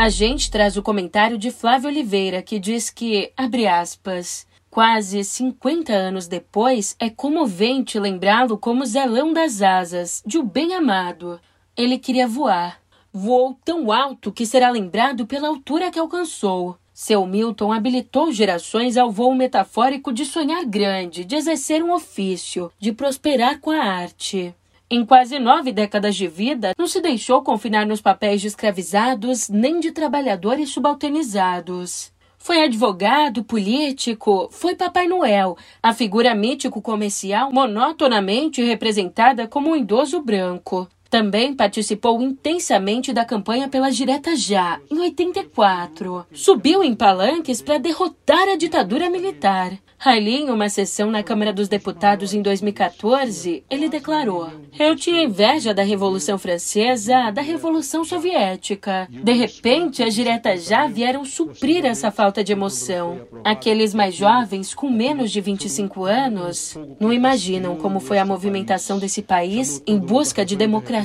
A 0.00 0.08
gente 0.08 0.50
traz 0.50 0.78
o 0.78 0.82
comentário 0.82 1.36
de 1.36 1.50
Flávio 1.50 1.90
Oliveira, 1.90 2.40
que 2.40 2.58
diz 2.58 2.88
que, 2.88 3.30
abre 3.36 3.66
aspas, 3.66 4.46
quase 4.70 5.22
50 5.22 5.92
anos 5.92 6.26
depois, 6.26 6.96
é 6.98 7.10
comovente 7.10 7.98
lembrá-lo 7.98 8.56
como 8.56 8.86
Zelão 8.86 9.30
das 9.30 9.60
Asas, 9.60 10.22
de 10.24 10.38
O 10.38 10.42
Bem 10.42 10.72
Amado. 10.72 11.38
Ele 11.76 11.98
queria 11.98 12.26
voar. 12.26 12.80
Voou 13.12 13.58
tão 13.62 13.92
alto 13.92 14.32
que 14.32 14.46
será 14.46 14.70
lembrado 14.70 15.26
pela 15.26 15.48
altura 15.48 15.90
que 15.90 15.98
alcançou. 15.98 16.78
Seu 16.94 17.26
Milton 17.26 17.70
habilitou 17.70 18.32
gerações 18.32 18.96
ao 18.96 19.10
voo 19.10 19.34
metafórico 19.34 20.14
de 20.14 20.24
sonhar 20.24 20.64
grande, 20.64 21.26
de 21.26 21.36
exercer 21.36 21.82
um 21.82 21.92
ofício, 21.92 22.72
de 22.78 22.90
prosperar 22.90 23.60
com 23.60 23.70
a 23.70 23.84
arte. 23.84 24.54
Em 24.92 25.04
quase 25.04 25.38
nove 25.38 25.70
décadas 25.70 26.16
de 26.16 26.26
vida, 26.26 26.72
não 26.76 26.88
se 26.88 27.00
deixou 27.00 27.42
confinar 27.42 27.86
nos 27.86 28.00
papéis 28.00 28.40
de 28.40 28.48
escravizados 28.48 29.48
nem 29.48 29.78
de 29.78 29.92
trabalhadores 29.92 30.70
subalternizados. 30.70 32.12
Foi 32.36 32.64
advogado, 32.64 33.44
político, 33.44 34.48
foi 34.50 34.74
Papai 34.74 35.06
Noel, 35.06 35.56
a 35.80 35.94
figura 35.94 36.34
mítico-comercial 36.34 37.52
monotonamente 37.52 38.64
representada 38.64 39.46
como 39.46 39.70
um 39.70 39.76
idoso 39.76 40.20
branco. 40.20 40.88
Também 41.10 41.52
participou 41.52 42.22
intensamente 42.22 43.12
da 43.12 43.24
campanha 43.24 43.68
pela 43.68 43.90
Direta 43.90 44.36
Já, 44.36 44.78
em 44.88 45.00
84. 45.00 46.24
Subiu 46.32 46.84
em 46.84 46.94
palanques 46.94 47.60
para 47.60 47.78
derrotar 47.78 48.48
a 48.48 48.54
ditadura 48.54 49.10
militar. 49.10 49.72
Ali, 50.02 50.36
em 50.36 50.50
uma 50.50 50.70
sessão 50.70 51.10
na 51.10 51.22
Câmara 51.22 51.52
dos 51.52 51.68
Deputados 51.68 52.32
em 52.32 52.40
2014, 52.40 53.62
ele 53.68 53.88
declarou: 53.88 54.48
Eu 54.78 54.96
tinha 54.96 55.24
inveja 55.24 55.74
da 55.74 55.82
Revolução 55.82 56.38
Francesa, 56.38 57.30
da 57.30 57.42
Revolução 57.42 58.02
Soviética. 58.02 59.06
De 59.10 59.32
repente, 59.32 60.02
as 60.02 60.14
diretas 60.14 60.64
já 60.64 60.86
vieram 60.86 61.22
suprir 61.26 61.84
essa 61.84 62.10
falta 62.10 62.42
de 62.42 62.52
emoção. 62.52 63.28
Aqueles 63.44 63.92
mais 63.92 64.14
jovens, 64.14 64.72
com 64.72 64.88
menos 64.88 65.30
de 65.30 65.40
25 65.42 66.04
anos, 66.06 66.78
não 66.98 67.12
imaginam 67.12 67.76
como 67.76 68.00
foi 68.00 68.18
a 68.18 68.24
movimentação 68.24 68.98
desse 68.98 69.20
país 69.20 69.82
em 69.86 69.98
busca 69.98 70.46
de 70.46 70.56
democracia 70.56 70.99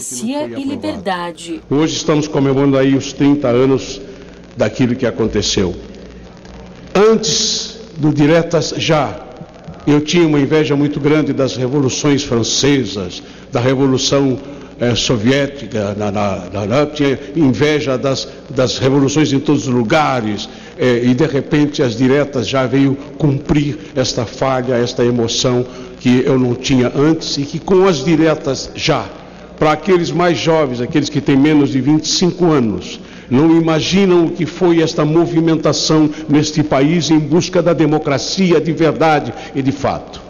e 0.57 0.63
liberdade. 0.63 1.61
Hoje 1.69 1.95
estamos 1.95 2.27
comemorando 2.27 2.77
aí 2.77 2.95
os 2.95 3.13
30 3.13 3.47
anos 3.47 4.01
daquilo 4.55 4.95
que 4.95 5.05
aconteceu. 5.05 5.75
Antes 6.93 7.79
do 7.97 8.13
Diretas 8.13 8.73
Já. 8.77 9.21
Eu 9.87 10.01
tinha 10.01 10.25
uma 10.25 10.39
inveja 10.39 10.75
muito 10.75 10.99
grande 10.99 11.31
das 11.31 11.55
revoluções 11.55 12.23
francesas, 12.23 13.21
da 13.51 13.59
Revolução 13.59 14.39
eh, 14.79 14.95
Soviética, 14.95 15.95
na, 15.95 16.11
na, 16.11 16.65
na, 16.65 16.85
tinha 16.87 17.19
inveja 17.35 17.95
das, 17.97 18.27
das 18.49 18.79
revoluções 18.79 19.31
em 19.31 19.39
todos 19.39 19.67
os 19.67 19.73
lugares, 19.73 20.49
eh, 20.77 21.01
e 21.03 21.13
de 21.13 21.25
repente 21.25 21.83
as 21.83 21.95
diretas 21.95 22.47
já 22.47 22.65
veio 22.65 22.95
cumprir 23.17 23.77
esta 23.95 24.25
falha, 24.25 24.73
esta 24.73 25.05
emoção 25.05 25.65
que 25.99 26.23
eu 26.25 26.39
não 26.39 26.55
tinha 26.55 26.91
antes, 26.95 27.37
e 27.37 27.43
que 27.43 27.59
com 27.59 27.87
as 27.87 28.03
diretas 28.03 28.71
já, 28.75 29.05
para 29.57 29.71
aqueles 29.71 30.11
mais 30.11 30.37
jovens, 30.37 30.81
aqueles 30.81 31.09
que 31.09 31.21
têm 31.21 31.37
menos 31.37 31.69
de 31.71 31.81
25 31.81 32.45
anos, 32.45 32.99
não 33.29 33.55
imaginam 33.55 34.25
o 34.25 34.31
que 34.31 34.45
foi 34.45 34.81
esta 34.81 35.03
movimentação 35.03 36.09
neste 36.29 36.63
país 36.63 37.09
em 37.09 37.19
busca 37.19 37.61
da 37.61 37.73
democracia 37.73 38.61
de 38.61 38.71
verdade 38.71 39.33
e 39.53 39.61
de 39.61 39.71
fato. 39.71 40.25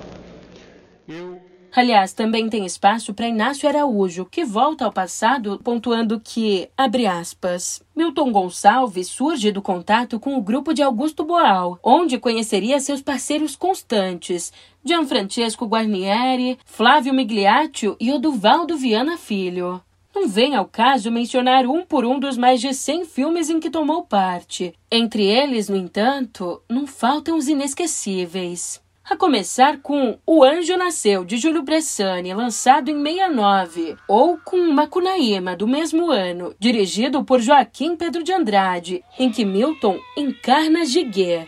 Aliás, 1.75 2.13
também 2.13 2.47
tem 2.47 2.65
espaço 2.65 3.13
para 3.13 3.27
Inácio 3.27 3.67
Araújo, 3.67 4.23
que 4.23 4.45
volta 4.45 4.85
ao 4.85 4.93
passado 4.93 5.59
pontuando 5.61 6.21
que, 6.21 6.69
abre 6.77 7.05
aspas, 7.05 7.83
Milton 7.93 8.31
Gonçalves 8.31 9.09
surge 9.09 9.51
do 9.51 9.61
contato 9.61 10.17
com 10.17 10.37
o 10.37 10.41
grupo 10.41 10.73
de 10.73 10.81
Augusto 10.81 11.25
Boal, 11.25 11.77
onde 11.83 12.17
conheceria 12.17 12.79
seus 12.79 13.01
parceiros 13.01 13.57
constantes, 13.57 14.53
Gianfrancesco 14.85 15.65
Guarnieri, 15.65 16.59
Flávio 16.63 17.11
Migliaccio 17.11 17.97
e 17.99 18.11
Oduvaldo 18.11 18.77
Viana 18.77 19.17
Filho. 19.17 19.81
Não 20.13 20.29
vem 20.29 20.55
ao 20.55 20.65
caso 20.65 21.11
mencionar 21.11 21.65
um 21.65 21.83
por 21.83 22.05
um 22.05 22.19
dos 22.19 22.37
mais 22.37 22.61
de 22.61 22.71
100 22.71 23.03
filmes 23.05 23.49
em 23.49 23.59
que 23.59 23.71
tomou 23.71 24.03
parte. 24.03 24.73
Entre 24.89 25.25
eles, 25.25 25.67
no 25.67 25.75
entanto, 25.75 26.61
não 26.69 26.85
faltam 26.85 27.35
os 27.35 27.47
inesquecíveis. 27.47 28.79
A 29.07 29.17
começar 29.17 29.81
com 29.81 30.17
O 30.25 30.43
Anjo 30.43 30.77
Nasceu, 30.77 31.25
de 31.25 31.37
Júlio 31.37 31.63
Bressani, 31.63 32.33
lançado 32.33 32.89
em 32.89 33.03
69, 33.03 33.95
ou 34.07 34.37
com 34.37 34.71
Macunaíma, 34.71 35.55
do 35.55 35.67
mesmo 35.67 36.09
ano, 36.11 36.55
dirigido 36.59 37.23
por 37.23 37.39
Joaquim 37.39 37.95
Pedro 37.95 38.23
de 38.23 38.33
Andrade, 38.33 39.03
em 39.19 39.31
que 39.31 39.45
Milton 39.45 39.99
encarna 40.17 40.85
Giguet. 40.85 41.47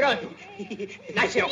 Pronto, 0.00 0.30
nasceu. 1.14 1.46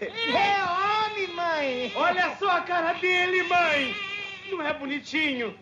É 0.00 0.64
homem, 0.64 1.28
mãe! 1.34 1.92
Olha 1.94 2.34
só 2.38 2.50
a 2.50 2.60
cara 2.62 2.94
dele, 2.94 3.42
mãe! 3.42 3.94
Não 4.50 4.62
é 4.62 4.72
bonitinho? 4.72 5.54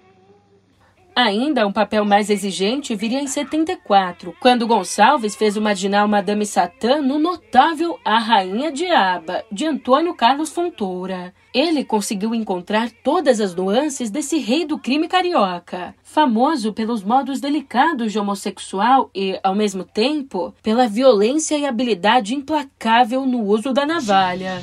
Ainda 1.14 1.66
um 1.66 1.72
papel 1.72 2.06
mais 2.06 2.30
exigente 2.30 2.94
viria 2.94 3.20
em 3.20 3.26
74, 3.26 4.34
quando 4.40 4.66
Gonçalves 4.66 5.34
fez 5.34 5.58
o 5.58 5.60
marginal 5.60 6.08
Madame 6.08 6.46
Satã 6.46 7.02
no 7.02 7.18
notável 7.18 7.98
A 8.02 8.18
Rainha 8.18 8.72
Diaba, 8.72 9.44
de 9.52 9.66
Antônio 9.66 10.14
Carlos 10.14 10.50
Fontoura. 10.50 11.34
Ele 11.52 11.84
conseguiu 11.84 12.34
encontrar 12.34 12.90
todas 13.04 13.40
as 13.40 13.54
nuances 13.54 14.10
desse 14.10 14.38
rei 14.38 14.64
do 14.64 14.78
crime 14.78 15.06
carioca, 15.06 15.94
famoso 16.02 16.72
pelos 16.72 17.04
modos 17.04 17.40
delicados 17.40 18.10
de 18.10 18.18
homossexual 18.18 19.10
e, 19.14 19.38
ao 19.42 19.54
mesmo 19.54 19.84
tempo, 19.84 20.54
pela 20.62 20.88
violência 20.88 21.58
e 21.58 21.66
habilidade 21.66 22.34
implacável 22.34 23.26
no 23.26 23.42
uso 23.42 23.74
da 23.74 23.84
navalha. 23.84 24.62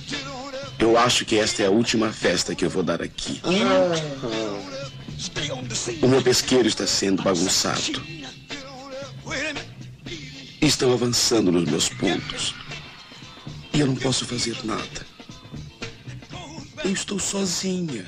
Eu 0.79 0.98
acho 0.98 1.25
que 1.25 1.38
esta 1.38 1.62
é 1.62 1.68
a 1.68 1.72
última 1.72 2.12
festa 2.12 2.56
que 2.56 2.65
eu 2.65 2.70
vou 2.72 2.82
dar 2.82 3.03
aqui. 3.03 3.39
O 6.01 6.07
meu 6.07 6.21
pesqueiro 6.21 6.67
está 6.67 6.86
sendo 6.86 7.24
bagunçado. 7.24 8.01
Estão 10.62 10.93
avançando 10.93 11.51
nos 11.51 11.69
meus 11.69 11.89
pontos. 11.89 12.53
E 13.74 13.79
eu 13.79 13.88
não 13.88 13.95
posso 13.95 14.25
fazer 14.25 14.57
nada. 14.63 15.07
Eu 16.83 16.91
estou 16.91 17.19
sozinha. 17.19 18.05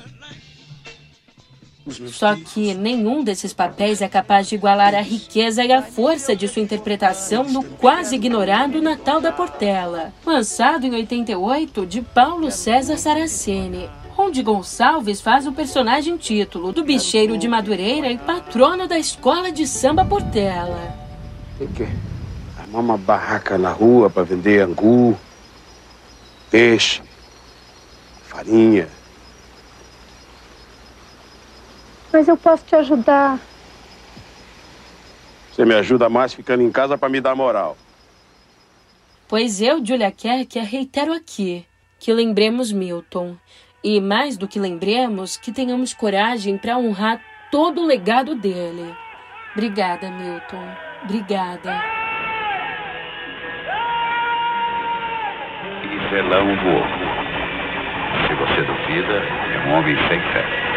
Só 2.08 2.36
que 2.36 2.74
nenhum 2.74 3.24
desses 3.24 3.54
papéis 3.54 4.02
é 4.02 4.08
capaz 4.08 4.48
de 4.48 4.56
igualar 4.56 4.94
a 4.94 5.02
riqueza 5.02 5.64
e 5.64 5.72
a 5.72 5.82
força 5.82 6.36
de 6.36 6.48
sua 6.48 6.62
interpretação 6.62 7.44
no 7.44 7.64
quase 7.64 8.16
ignorado 8.16 8.82
Natal 8.82 9.20
da 9.20 9.32
Portela, 9.32 10.14
lançado 10.26 10.86
em 10.86 10.92
88 10.92 11.86
de 11.86 12.02
Paulo 12.02 12.52
César 12.52 12.98
Saraceni 12.98 13.90
onde 14.22 14.44
Gonçalves 14.44 15.20
faz 15.20 15.48
o 15.48 15.52
personagem 15.52 16.16
título 16.16 16.72
do 16.72 16.84
bicheiro 16.84 17.38
de 17.38 17.48
Madureira 17.48 18.12
e 18.12 18.18
patrono 18.18 18.88
da 18.88 18.98
escola 18.98 19.52
de 19.52 19.66
samba 19.68 20.06
Portela. 20.06 20.96
Tem 21.58 21.68
que 21.68 21.88
armar 22.58 22.82
uma 22.82 22.98
barraca 22.98 23.58
na 23.58 23.72
rua 23.72 24.10
para 24.10 24.24
vender 24.24 24.62
angu, 24.62 25.18
peixe, 26.52 27.02
farinha. 28.28 28.88
Mas 32.14 32.28
eu 32.28 32.38
posso 32.38 32.64
te 32.66 32.76
ajudar. 32.76 33.40
Você 35.52 35.66
me 35.66 35.74
ajuda 35.74 36.10
mais 36.10 36.34
ficando 36.34 36.62
em 36.62 36.72
casa 36.72 36.98
para 36.98 37.10
me 37.10 37.20
dar 37.20 37.36
moral. 37.36 37.76
Pois 39.28 39.62
eu, 39.62 39.84
Julia 39.84 40.12
Kerr, 40.12 40.46
reitero 40.64 41.14
aqui 41.14 41.66
que 42.00 42.12
lembremos 42.12 42.72
Milton. 42.72 43.36
E 43.84 44.00
mais 44.00 44.38
do 44.38 44.48
que 44.48 44.60
lembremos, 44.60 45.38
que 45.38 45.52
tenhamos 45.52 45.94
coragem 45.94 46.58
para 46.58 46.78
honrar 46.78 47.20
todo 47.50 47.82
o 47.82 47.86
legado 47.86 48.36
dele. 48.36 48.96
Obrigada, 49.54 50.10
Milton. 50.12 50.64
Obrigada. 51.04 51.84
Isso 55.84 56.16
é. 56.16 56.22
Se 58.28 58.36
você 58.36 58.62
duvida, 58.62 59.14
é 59.14 59.68
um 59.68 59.74
homem 59.74 59.96
sem 60.08 60.22
fé. 60.32 60.71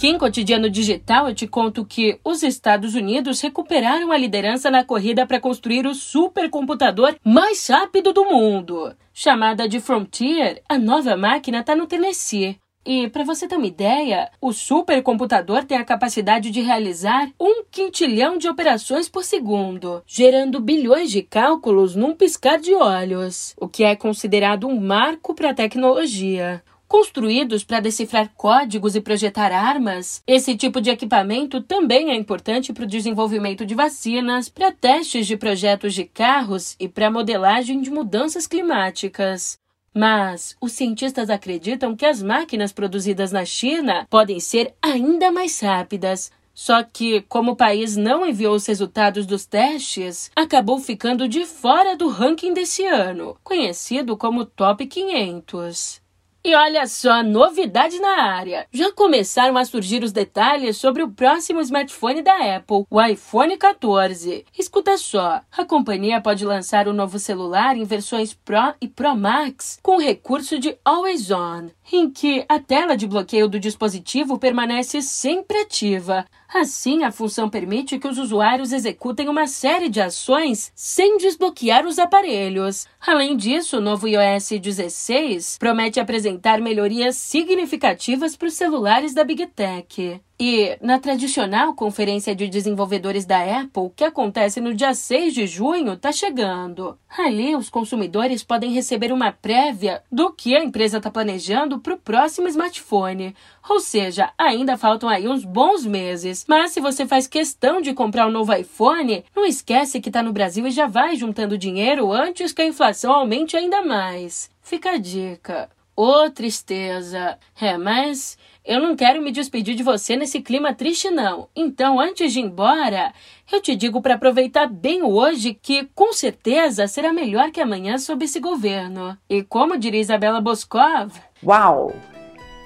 Aqui 0.00 0.08
em 0.08 0.16
Cotidiano 0.16 0.70
Digital 0.70 1.28
eu 1.28 1.34
te 1.34 1.46
conto 1.46 1.84
que 1.84 2.18
os 2.24 2.42
Estados 2.42 2.94
Unidos 2.94 3.38
recuperaram 3.42 4.10
a 4.10 4.16
liderança 4.16 4.70
na 4.70 4.82
corrida 4.82 5.26
para 5.26 5.38
construir 5.38 5.86
o 5.86 5.94
supercomputador 5.94 7.16
mais 7.22 7.68
rápido 7.68 8.10
do 8.10 8.24
mundo. 8.24 8.96
Chamada 9.12 9.68
de 9.68 9.78
Frontier, 9.78 10.62
a 10.66 10.78
nova 10.78 11.18
máquina 11.18 11.60
está 11.60 11.76
no 11.76 11.86
Tennessee. 11.86 12.56
E 12.82 13.10
para 13.10 13.24
você 13.24 13.46
ter 13.46 13.56
uma 13.56 13.66
ideia, 13.66 14.30
o 14.40 14.54
supercomputador 14.54 15.64
tem 15.64 15.76
a 15.76 15.84
capacidade 15.84 16.50
de 16.50 16.62
realizar 16.62 17.30
um 17.38 17.64
quintilhão 17.70 18.38
de 18.38 18.48
operações 18.48 19.06
por 19.06 19.22
segundo, 19.22 20.02
gerando 20.06 20.60
bilhões 20.60 21.10
de 21.10 21.20
cálculos 21.20 21.94
num 21.94 22.14
piscar 22.14 22.58
de 22.58 22.74
olhos, 22.74 23.54
o 23.60 23.68
que 23.68 23.84
é 23.84 23.94
considerado 23.94 24.66
um 24.66 24.80
marco 24.80 25.34
para 25.34 25.50
a 25.50 25.54
tecnologia. 25.54 26.62
Construídos 26.90 27.62
para 27.62 27.78
decifrar 27.78 28.32
códigos 28.36 28.96
e 28.96 29.00
projetar 29.00 29.52
armas, 29.52 30.24
esse 30.26 30.56
tipo 30.56 30.80
de 30.80 30.90
equipamento 30.90 31.60
também 31.60 32.10
é 32.10 32.16
importante 32.16 32.72
para 32.72 32.82
o 32.82 32.86
desenvolvimento 32.86 33.64
de 33.64 33.76
vacinas, 33.76 34.48
para 34.48 34.72
testes 34.72 35.24
de 35.28 35.36
projetos 35.36 35.94
de 35.94 36.02
carros 36.02 36.74
e 36.80 36.88
para 36.88 37.08
modelagem 37.08 37.80
de 37.80 37.92
mudanças 37.92 38.44
climáticas. 38.44 39.56
Mas 39.94 40.56
os 40.60 40.72
cientistas 40.72 41.30
acreditam 41.30 41.94
que 41.94 42.04
as 42.04 42.20
máquinas 42.20 42.72
produzidas 42.72 43.30
na 43.30 43.44
China 43.44 44.04
podem 44.10 44.40
ser 44.40 44.74
ainda 44.82 45.30
mais 45.30 45.60
rápidas. 45.60 46.32
Só 46.52 46.82
que, 46.82 47.20
como 47.28 47.52
o 47.52 47.56
país 47.56 47.96
não 47.96 48.26
enviou 48.26 48.56
os 48.56 48.66
resultados 48.66 49.26
dos 49.26 49.46
testes, 49.46 50.28
acabou 50.34 50.80
ficando 50.80 51.28
de 51.28 51.46
fora 51.46 51.96
do 51.96 52.08
ranking 52.08 52.52
desse 52.52 52.84
ano, 52.84 53.36
conhecido 53.44 54.16
como 54.16 54.44
Top 54.44 54.84
500. 54.84 55.99
E 56.42 56.54
olha 56.54 56.86
só, 56.86 57.22
novidade 57.22 58.00
na 58.00 58.22
área. 58.22 58.66
Já 58.72 58.90
começaram 58.92 59.58
a 59.58 59.64
surgir 59.66 60.02
os 60.02 60.10
detalhes 60.10 60.78
sobre 60.78 61.02
o 61.02 61.10
próximo 61.10 61.60
smartphone 61.60 62.22
da 62.22 62.56
Apple, 62.56 62.86
o 62.88 63.02
iPhone 63.02 63.58
14. 63.58 64.46
Escuta 64.58 64.96
só, 64.96 65.42
a 65.54 65.64
companhia 65.66 66.18
pode 66.18 66.42
lançar 66.46 66.88
o 66.88 66.94
novo 66.94 67.18
celular 67.18 67.76
em 67.76 67.84
versões 67.84 68.32
Pro 68.32 68.72
e 68.80 68.88
Pro 68.88 69.14
Max 69.14 69.78
com 69.82 69.98
recurso 69.98 70.58
de 70.58 70.78
Always 70.82 71.30
On, 71.30 71.68
em 71.92 72.08
que 72.08 72.42
a 72.48 72.58
tela 72.58 72.96
de 72.96 73.06
bloqueio 73.06 73.46
do 73.46 73.60
dispositivo 73.60 74.38
permanece 74.38 75.02
sempre 75.02 75.58
ativa. 75.58 76.24
Assim, 76.52 77.04
a 77.04 77.12
função 77.12 77.48
permite 77.48 77.96
que 77.96 78.08
os 78.08 78.18
usuários 78.18 78.72
executem 78.72 79.28
uma 79.28 79.46
série 79.46 79.88
de 79.88 80.00
ações 80.00 80.72
sem 80.74 81.16
desbloquear 81.16 81.86
os 81.86 81.96
aparelhos. 81.96 82.88
Além 83.00 83.36
disso, 83.36 83.78
o 83.78 83.80
novo 83.80 84.08
iOS 84.08 84.50
16 84.60 85.58
promete 85.58 86.00
apresentar 86.00 86.60
melhorias 86.60 87.16
significativas 87.16 88.34
para 88.34 88.48
os 88.48 88.54
celulares 88.54 89.14
da 89.14 89.22
Big 89.22 89.46
Tech. 89.46 90.20
E 90.42 90.78
na 90.80 90.98
tradicional 90.98 91.74
conferência 91.74 92.34
de 92.34 92.48
desenvolvedores 92.48 93.26
da 93.26 93.42
Apple, 93.60 93.90
que 93.94 94.02
acontece 94.02 94.58
no 94.58 94.72
dia 94.72 94.94
6 94.94 95.34
de 95.34 95.46
junho, 95.46 95.92
está 95.92 96.10
chegando. 96.10 96.98
Ali, 97.14 97.54
os 97.54 97.68
consumidores 97.68 98.42
podem 98.42 98.72
receber 98.72 99.12
uma 99.12 99.32
prévia 99.32 100.02
do 100.10 100.32
que 100.32 100.56
a 100.56 100.64
empresa 100.64 100.96
está 100.96 101.10
planejando 101.10 101.78
para 101.78 101.92
o 101.92 101.98
próximo 101.98 102.48
smartphone. 102.48 103.36
Ou 103.68 103.80
seja, 103.80 104.32
ainda 104.38 104.78
faltam 104.78 105.10
aí 105.10 105.28
uns 105.28 105.44
bons 105.44 105.84
meses. 105.84 106.46
Mas 106.48 106.70
se 106.70 106.80
você 106.80 107.06
faz 107.06 107.26
questão 107.26 107.82
de 107.82 107.92
comprar 107.92 108.26
um 108.26 108.32
novo 108.32 108.54
iPhone, 108.54 109.22
não 109.36 109.44
esquece 109.44 110.00
que 110.00 110.08
está 110.08 110.22
no 110.22 110.32
Brasil 110.32 110.66
e 110.66 110.70
já 110.70 110.86
vai 110.86 111.16
juntando 111.16 111.58
dinheiro 111.58 112.10
antes 112.10 112.50
que 112.50 112.62
a 112.62 112.66
inflação 112.66 113.12
aumente 113.12 113.58
ainda 113.58 113.82
mais. 113.82 114.50
Fica 114.62 114.92
a 114.92 114.96
dica. 114.96 115.68
Ô, 115.94 116.24
oh, 116.24 116.30
tristeza. 116.30 117.38
É, 117.60 117.76
mas 117.76 118.38
eu 118.64 118.80
não 118.80 118.94
quero 118.94 119.22
me 119.22 119.32
despedir 119.32 119.74
de 119.74 119.82
você 119.82 120.16
nesse 120.16 120.40
clima 120.40 120.74
triste, 120.74 121.10
não. 121.10 121.48
Então, 121.56 121.98
antes 121.98 122.32
de 122.32 122.40
ir 122.40 122.42
embora, 122.42 123.12
eu 123.50 123.60
te 123.60 123.74
digo 123.74 124.02
para 124.02 124.14
aproveitar 124.14 124.66
bem 124.66 125.02
hoje, 125.02 125.54
que 125.54 125.88
com 125.94 126.12
certeza 126.12 126.86
será 126.86 127.12
melhor 127.12 127.50
que 127.50 127.60
amanhã 127.60 127.98
sob 127.98 128.24
esse 128.24 128.38
governo. 128.38 129.16
E 129.28 129.42
como 129.42 129.78
diria 129.78 130.00
Isabela 130.00 130.40
Boscov. 130.40 131.12
Uau! 131.42 131.94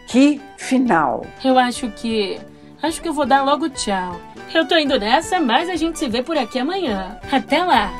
Que 0.08 0.40
final! 0.58 1.24
Eu 1.42 1.58
acho 1.58 1.88
que. 1.90 2.38
Acho 2.82 3.00
que 3.00 3.08
eu 3.08 3.14
vou 3.14 3.24
dar 3.24 3.42
logo 3.42 3.70
tchau. 3.70 4.20
Eu 4.52 4.68
tô 4.68 4.76
indo 4.76 4.98
nessa, 4.98 5.40
mas 5.40 5.70
a 5.70 5.76
gente 5.76 5.98
se 5.98 6.08
vê 6.08 6.22
por 6.22 6.36
aqui 6.36 6.58
amanhã. 6.58 7.18
Até 7.32 7.64
lá! 7.64 7.90